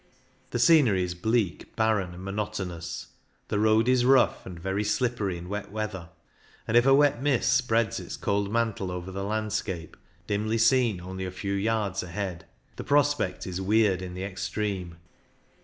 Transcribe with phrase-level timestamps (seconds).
[0.49, 3.09] The scenery is bleak, barren, and monotonous;
[3.49, 6.09] the road is rough, and very slippery in wet weather;
[6.67, 9.95] and if a wet mist spreads its cold mantle over the landscape,
[10.25, 12.45] dimly seen only a few yards ahead,
[12.77, 14.97] the prospect is weird in the extreme.